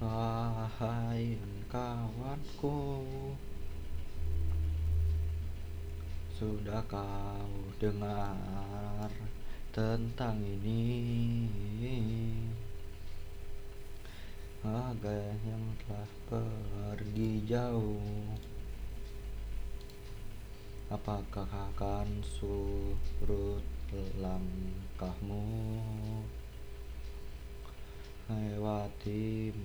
[0.00, 1.36] Wahai
[1.68, 3.04] kawanku.
[6.32, 9.12] Sudah kau dengar
[9.76, 11.52] tentang ini?
[14.64, 18.00] Harga yang telah pergi jauh.
[20.88, 21.44] Apakah
[21.76, 23.60] akan surut
[24.16, 25.39] langkahmu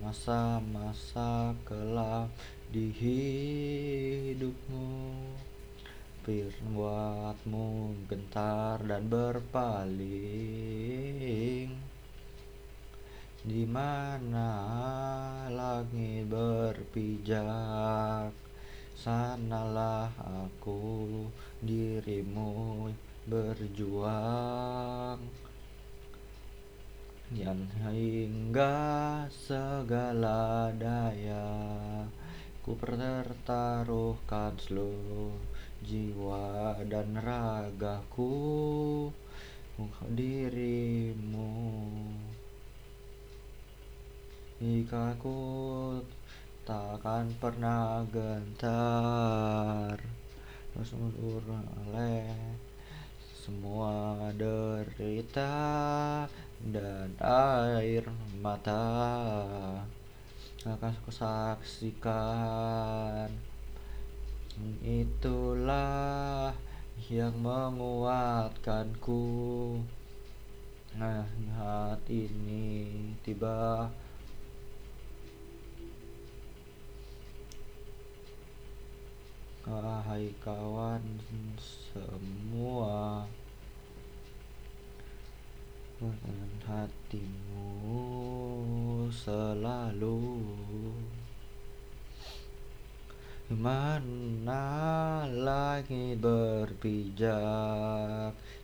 [0.06, 2.30] masa-masa kelam
[2.70, 2.94] di
[4.38, 4.94] hidupmu.
[6.26, 10.10] Buatmu gentar dan berpaling.
[13.46, 14.50] Di mana
[15.54, 18.34] langit berpijak
[18.98, 21.30] Sanalah aku
[21.62, 22.90] dirimu
[23.30, 25.22] berjuang
[27.34, 31.50] yang hingga segala daya
[32.62, 35.34] Ku pertaruhkan seluruh
[35.82, 38.30] jiwa dan ragaku
[39.76, 41.50] Untuk dirimu.
[44.62, 45.38] Jika ku
[46.62, 49.98] takkan pernah gentar
[50.74, 51.44] Terus mundur
[53.46, 55.54] semua derita
[56.66, 58.02] dan air
[58.42, 58.82] mata
[60.66, 62.10] akan kusaksikan.
[64.82, 66.50] Itulah
[67.06, 69.22] yang menguatkanku.
[70.98, 73.92] Nah hati ini tiba
[79.66, 81.02] Wahai kawan
[81.58, 83.26] semua
[85.96, 87.72] Dengan hatimu
[89.12, 90.20] selalu.
[93.46, 97.36] Mana langit berpijak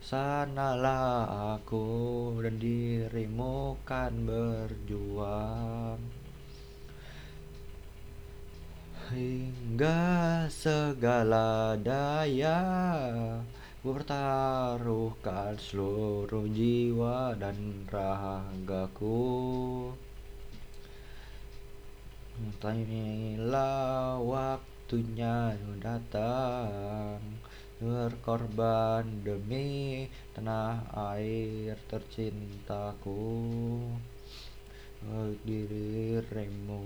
[0.01, 6.01] Sanalah aku dan dirimu kan berjuang.
[9.13, 10.01] Hingga
[10.50, 12.59] segala daya
[13.81, 19.89] Ku pertaruhkan seluruh jiwa dan ragaku.
[22.61, 27.17] Inilah waktunya datang
[27.81, 30.05] Berkorban demi
[30.37, 30.85] tanah
[31.17, 33.17] air tercintaku.
[35.41, 36.85] Dirimu